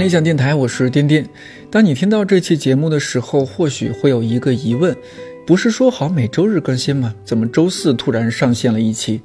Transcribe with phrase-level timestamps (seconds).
[0.00, 1.26] 理想电台，我是颠颠。
[1.70, 4.94] 当你听到这期节目的时候，或许会有一个疑问：
[5.46, 7.14] 不是说好每周日更新吗？
[7.24, 9.22] 怎么周四突然上线了一期？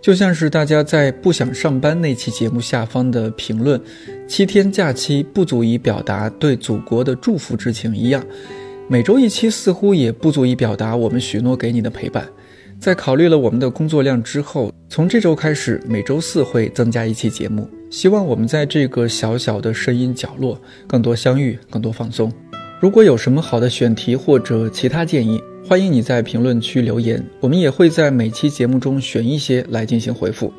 [0.00, 3.78] 就像是大家在不想上班那期节目下方的评论
[4.28, 8.24] ：“七天假期不足以表达对祖国的祝福之情”一样，
[8.88, 12.26] 每周一期似乎也不足以表达我们许诺给你的陪伴。
[12.80, 17.68] 在考虑了我们的工作量之后，从这周开始，每周四会增加一期节目。
[17.90, 22.30] 希望我们在这个小小的声音角落，更多相遇，更多放松。
[22.80, 30.52] 如果有什么好的选题或者其他建议，欢迎你在评论区留言，我们也会在每期节目中选一些来进行回复。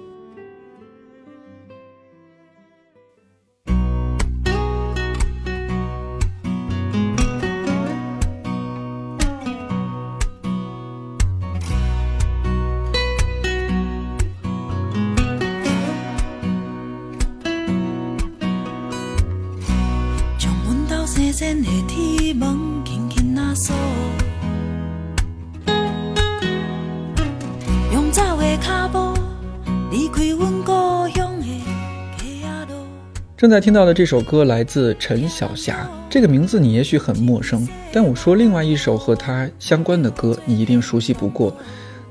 [33.40, 41.56] 正在听到的这首歌来自陈小霞，这个名字你也许很陌生，但我说另外一首和她相关的歌，你一定熟悉不过，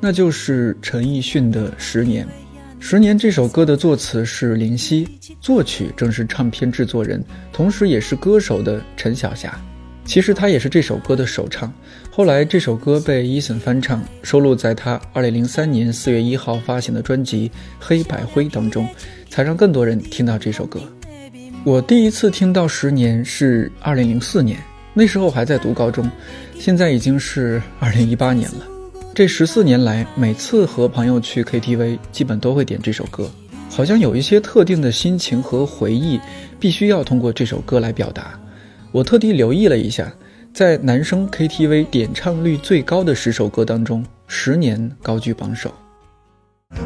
[0.01, 2.25] 那就是陈奕迅的《十年》。
[2.81, 5.07] 《十年》这首歌的作词是林夕，
[5.39, 9.55] 作曲正是唱片制作人，同时也是歌手的陈小霞。
[10.07, 11.71] 其实他也是这首歌的首唱，
[12.11, 18.89] 后来这首歌被 Eason 翻唱，收录在他2003年4月1号发行的专辑《黑白灰》当中，
[19.29, 20.81] 才让更多人听到这首歌。
[21.65, 24.59] 我第一次听到《十年》是2004年，
[24.95, 26.09] 那时候还在读高中，
[26.59, 28.67] 现在已经是2018年了。
[29.15, 33.29] 这十四年来，每次和朋友去 KTV，基本都会点这首歌，
[33.69, 36.19] 好像有一些特定的心情和回忆，
[36.61, 38.39] 必须要通过这首歌来表达。
[38.93, 40.11] 我特地留意了一下，
[40.55, 45.75] 在男生 KTV 点唱率最高的十首歌当中，《十年》高居榜首。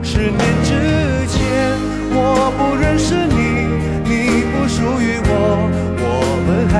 [0.02, 0.72] 十年之
[1.28, 1.78] 前，
[2.14, 3.14] 我不认识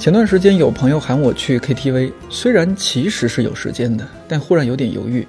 [0.00, 5.28] 前段时间有朋友喊我去 KTV，虽然其实是有时间的，但忽然有点犹豫，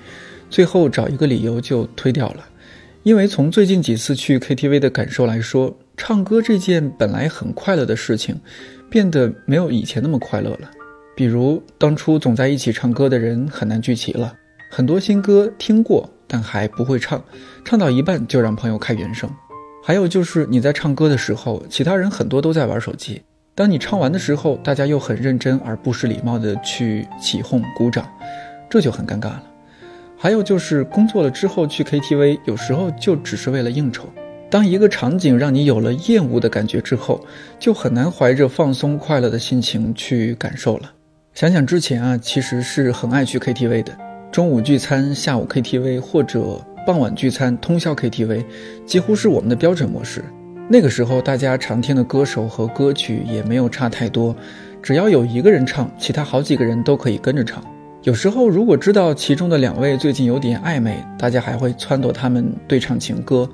[0.50, 2.46] 最后找一个理由就推掉了。
[3.04, 8.40] 因为从最近几次去 KTV 的感受来说，唱歌这件本来很快乐的事情。
[8.90, 10.72] 变得没有以前那么快乐了，
[11.18, 14.34] 比如当初总在一起唱歌的人很难聚齐了，
[14.70, 17.22] 很多新歌听过但还不会唱，
[17.66, 19.30] 唱到一半就让朋友开原声。
[19.84, 23.22] 还有就是你在唱歌的时候，其他人很多都在玩手机，
[23.62, 28.10] 当你唱完的时候，大家又很认真而不失礼貌的去起哄鼓掌，
[28.68, 29.44] 这就很尴尬了。
[30.18, 34.10] 还有就是工作了之后去 KTV，有时候就只是为了应酬。
[34.50, 37.24] 当一个场景让你有了厌恶的感觉之后，
[37.60, 40.92] 就很难怀着放松快乐的心情去感受了。
[41.36, 43.96] 想想之前啊，其实是很爱去 KTV 的，
[44.32, 48.44] 中午聚餐，下午 KTV，或者傍晚聚餐，通宵 KTV，
[48.88, 50.24] 几乎是我们的标准模式。
[50.72, 54.34] 那个时候大家常听的歌手和歌曲也没有差太多，
[54.82, 57.62] 只要有一个人唱，其他好几个人都可以跟着唱。
[58.04, 63.50] 有时候如果知道其中的两位最近有点暧昧，大家还会撺掇他们对唱情歌。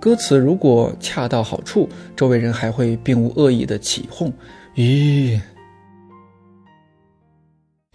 [0.00, 1.86] 歌词如果恰到好处，
[2.16, 4.32] 周围人还会并无恶意的起哄。
[4.74, 5.38] 咦。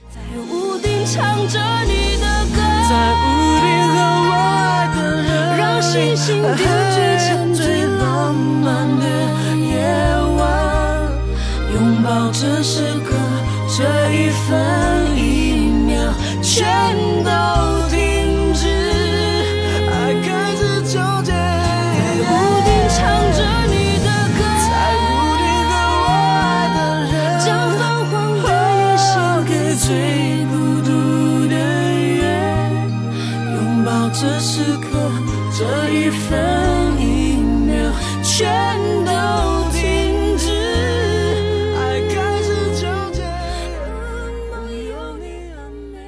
[0.10, 3.26] 在屋顶唱着你的歌，在屋
[3.66, 3.66] 顶
[3.96, 3.98] 和
[4.30, 6.40] 我爱的人，让星星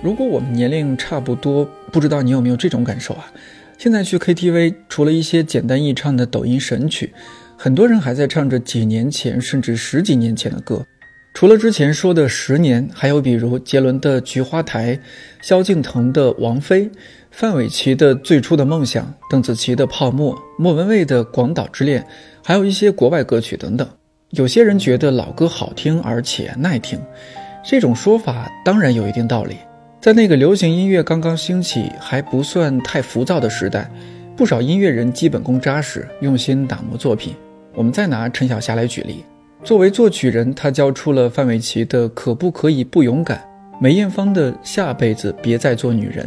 [0.02, 3.32] 如果我们年龄差不多，不知道你有没有这种感受啊？
[3.78, 7.14] 现在去 KTV，除了一些简单易唱的抖音神曲，
[7.56, 10.84] 很多人还在唱着几年前甚至十几年前的歌。
[11.36, 14.96] 除了之前说的十年，还有比如杰伦的《菊花台》，
[15.40, 16.86] 萧敬腾的《王菲》，
[17.30, 22.02] 范玮琪的《最初的梦想》，邓紫棋的《泡沫》，莫文蔚的《广岛之恋》，
[22.44, 23.88] 还有一些国外歌曲等等。
[24.32, 27.00] 有些人觉得老歌好听而且耐听，
[27.64, 29.58] 这种说法当然有一定道理。
[30.02, 33.88] 在那个流行音乐刚刚兴起、还不算太浮躁的时代，
[34.36, 37.36] 不少音乐人基本功扎实，用心打磨作品。
[37.76, 39.24] 我们再拿陈小霞来举例。
[39.64, 43.38] 作为作曲人，他交出了范玮琪的《可不可以不勇敢》，
[43.80, 46.26] 梅艳芳的《下辈子别再做女人》，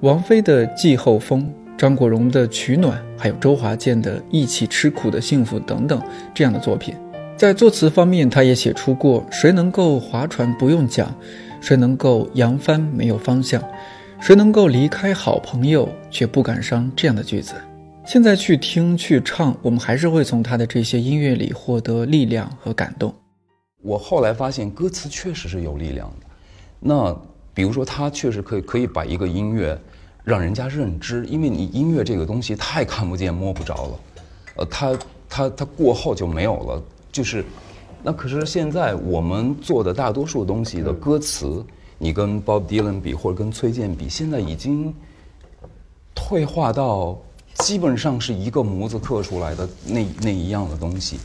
[0.00, 1.42] 王菲的《季候风》，
[1.78, 6.02] 张国荣的《取暖》，还有周华健的《一起吃苦的幸福》等等
[6.34, 6.92] 这样的作品。
[7.36, 11.06] 在作词方面，他也写出过“谁能够划船不用桨，
[11.60, 13.62] 谁能够扬帆没有方向，
[14.20, 17.54] 谁能够离开好朋友却不感伤”这样的句子。
[18.06, 23.12] 现在去听去唱，我们还是会从他的这些音乐里获得力量和感动。
[23.82, 26.26] 我后来发现，歌词确实是有力量的。
[26.78, 27.16] 那
[27.52, 29.76] 比如说，他确实可以可以把一个音乐
[30.22, 34.00] 让人家认知，因为你音乐这个东西太看不见摸不着了。
[34.56, 34.98] 呃，他
[35.28, 36.82] 他他过后就没有了。
[37.10, 37.44] 就是，
[38.06, 41.60] 那可是现在我们做的大多数东西的歌词，
[41.98, 44.94] 你跟 Bob Dylan 比，或者跟崔健比，现在已经
[46.14, 47.18] 退化到。
[47.60, 51.18] 基本上是一个模子刻出来的那那一样的东西，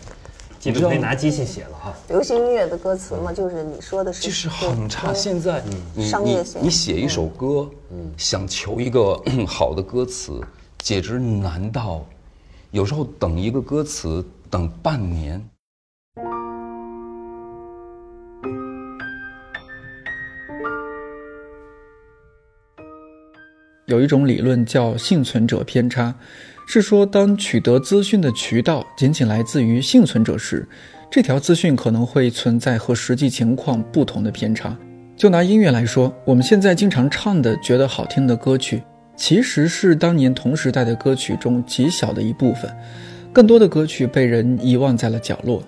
[0.62, 1.94] 基本可以拿机器写了哈。
[2.08, 5.14] 流行音乐的歌词嘛，就是你说的是，就是很差。
[5.14, 5.62] 现在
[5.94, 7.70] 你你你写一首歌，
[8.16, 10.40] 想求一个 好的歌词，
[10.78, 12.02] 简直难到，
[12.72, 15.46] 有时候等一个歌词等半年。
[23.92, 26.16] 有一种理论叫幸存者偏差，
[26.66, 30.66] 是说当取得资讯的渠道仅仅来自于幸存者时，
[31.12, 34.78] 这条资讯可能会存在和实际情况不同的偏差。
[35.18, 38.82] 就拿音乐来说，我们现在经常唱的觉得好听的歌曲，
[39.18, 42.72] 其实是当年同时代的歌曲中极小的一部分，
[43.34, 45.62] 更多的歌曲被人遗忘在了角落。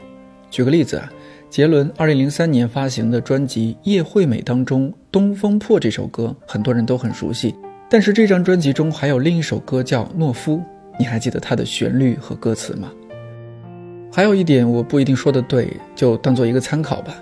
[0.50, 1.12] 举个例子啊，
[1.50, 7.54] 杰伦2003年发行的专辑《叶惠美》当中，《东风破》这首歌，很多人都很熟悉。
[7.94, 10.58] 但是这张专辑中还有另一首歌叫《懦夫》，
[10.98, 12.92] 你还记得它的旋律和歌词吗？
[14.12, 17.14] 还有一点我不一定说的对，就当做一个参考吧。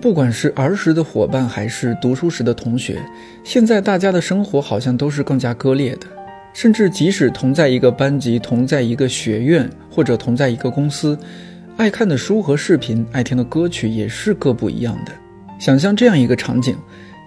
[0.00, 2.98] 不管是儿时的伙伴还是读书时的同学，
[3.44, 6.06] 现在大家的生活好像都是更加割裂的，
[6.54, 11.18] 甚至即使同在一个班级、同在一个学院或者同在一个公司，
[11.76, 15.12] 爱看的书和视频、爱听的歌曲也是各不一样的。
[15.58, 16.74] 想象这样一个场景，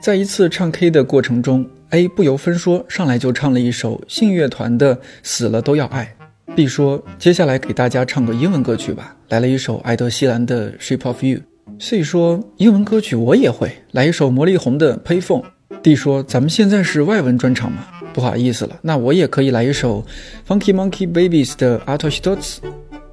[0.01, 1.63] 在一次唱 K 的过程中。
[1.91, 6.15] A 不由分说，上来就唱了一首信乐团的《死了都要爱》。
[6.55, 11.39] B 说：“接下来给大家唱个英文歌曲吧。”来了一首爱德希兰的《Shape of You》。
[11.79, 15.41] C 说：“英文歌曲我也会，来一首魔力红的《Payphone》。
[15.81, 20.05] ”D 说：“咱们现在是外文专场嘛，不好意思了，那我也可以来一首
[20.47, 22.61] Funky Monkey Babies 的《a t o s h i t o t s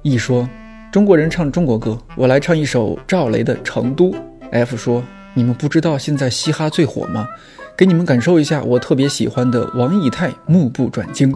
[0.03, 0.47] E 说
[0.91, 4.11] ：“中国人唱中国歌，我来唱一首赵雷的《成都》。
[4.51, 5.03] ”F 说
[5.33, 7.27] ：“你们不知道现在嘻哈最火吗？”
[7.77, 11.31] 给你们感受一下我特别喜欢的王以太《目不转睛》。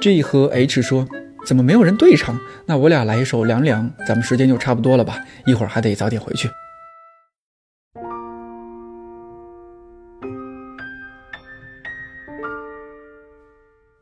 [0.00, 1.06] G 和 H 说
[1.44, 2.40] ：“怎么没有人对唱？
[2.64, 5.18] 那我俩来一首《凉凉》，咱们时间就差不多了吧？
[5.44, 6.48] 一会儿还得早点回去。”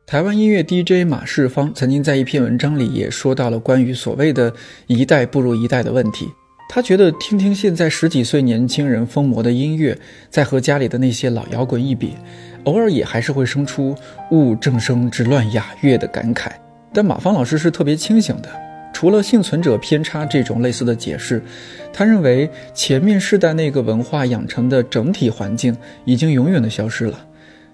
[0.07, 4.53] 台湾音乐 DJ 马世芳曾经在一篇文章里也说到了关于所谓的
[4.87, 6.29] 一代不如一代的问题。
[6.73, 9.97] 他觉得听听现在十几岁年轻人疯魔的音乐，
[10.29, 12.13] 再和家里的那些老摇滚一比，
[12.63, 13.93] 偶尔也还是会生出
[14.31, 16.49] “物正生之乱雅乐”的感慨。
[16.93, 18.49] 但马芳老师是特别清醒的，
[18.93, 21.43] 除了幸存者偏差这种类似的解释，
[21.91, 25.75] 他认为前面世代那个文化养成的整体环境
[26.05, 27.27] 已经永远的消失了。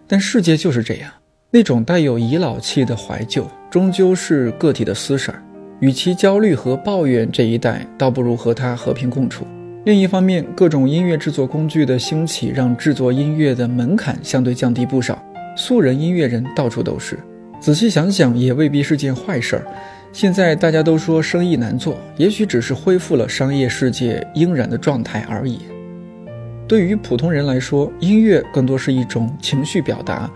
[0.07, 1.11] 但世界就是这样，
[1.51, 5.43] 那种带有遗老气的怀旧，终究是个体的私事儿。
[5.79, 9.45] 与其焦虑和抱怨这一代，倒不如和他和平共处。
[9.85, 15.23] 另一方面，各种音乐制作工具的兴起，让制作音乐的门槛相对降低不少，
[15.55, 17.19] 素人音乐人到处都是。
[17.59, 19.65] 仔细想想，也未必是件坏事儿。
[20.11, 25.59] 现在大家都说生意难做，也许只是恢复了商业世界应然的状态而已。
[26.67, 30.29] 对于普通人来说，音乐更多是一种情绪表达。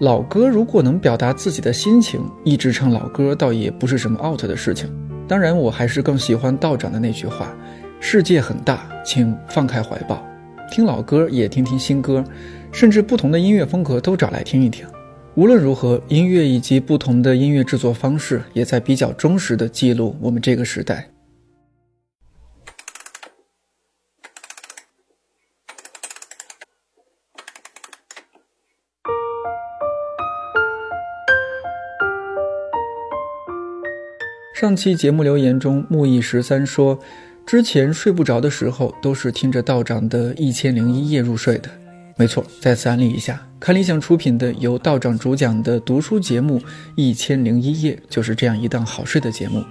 [0.00, 4.90] 老歌如果能表达自己的心情，一直唱老歌倒也不是什么 out 的事情。
[5.28, 7.54] 当然，我还是更喜欢道长的那句话
[8.00, 10.26] ：“世界很大，请放开怀抱，
[10.72, 12.24] 听老歌也听听新歌，
[12.72, 14.86] 甚至不同的音乐风格都找来听一听。
[15.34, 21.06] 无论如何，音乐以及不同的音乐制作方式，也在比较忠实地记录我们这个时代。”
[34.60, 36.98] 上期节目留言中，木易十三说，
[37.46, 41.70] 之前睡不着的时候都是听着道长的《一千零一夜》入睡的。
[42.18, 46.60] 没错，再次安利一下，看理想出品的由道长主讲的读书节目
[46.94, 49.64] 《一千零一夜》，就是这样一档好睡的节目。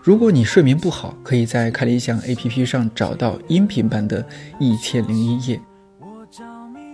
[0.00, 4.22] 如果你睡眠不好，可以在看理想 APP 上找到音频版的
[4.60, 5.56] 《一千零一夜》。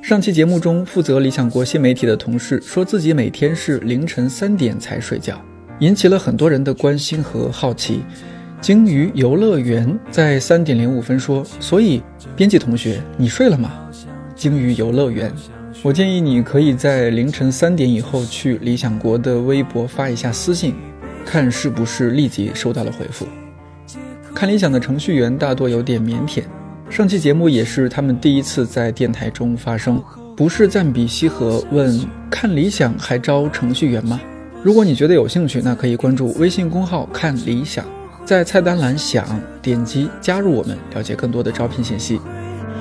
[0.03, 5.39] 上期节目中，负责理想国新媒体的同事说自己每天是凌晨三点才睡觉，
[5.81, 8.03] 引起了很多人的关心和好奇。
[8.61, 12.03] 鲸鱼游乐园在三点零五分说：“所以，
[12.37, 13.73] 编辑同学，你睡了吗？”
[14.37, 15.33] 鲸鱼游乐园，
[15.83, 20.75] 我建议你可以在凌晨三点以后去理想国的微博发一下私信。
[21.25, 23.27] 看是不是立即收到了回复。
[24.35, 26.43] 看理想的程序员大多有点腼腆，
[26.91, 30.03] 上期节目也是他们第一次在电台中发声。
[30.37, 34.21] 不是赞比西河问看理想还招程序员吗？
[34.65, 37.85] 如果你觉得有兴趣，那可以关注微信公号看理想，
[38.25, 39.27] 在菜单栏想
[39.61, 42.21] 点击加入我们，了解更多的招聘信息。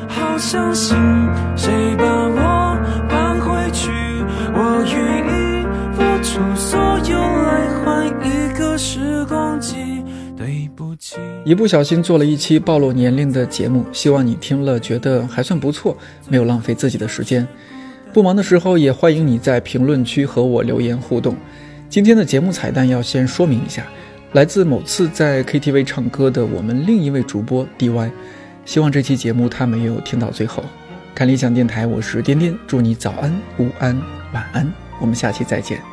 [0.07, 0.95] 好相信
[1.57, 2.77] 谁把我
[3.09, 3.89] 搬回去，
[4.53, 9.75] 我愿意付出所有来换一个时光机。
[10.37, 15.97] 对不起，一不小心做了一期暴露年龄的节目，希望你听了觉得还算不错，
[16.29, 17.47] 没有浪费自己的时间。
[18.13, 21.35] 不忙的时候也欢迎你在评论区和我留言互动。
[21.91, 23.85] 今天的节目彩蛋要先说明一下，
[24.31, 28.09] 来自某次在 KTV 唱歌的我们另一位主播 DY，
[28.63, 30.63] 希望这期节目他没有听到最后。
[31.13, 34.71] 看理想电台，我是颠颠，祝你早安、午安、晚安，
[35.01, 35.90] 我们下期再见。